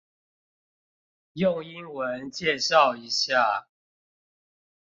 [1.33, 3.67] 用英文介紹一下